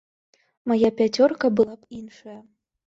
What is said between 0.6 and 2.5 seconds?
Мая пяцёрка была б іншая.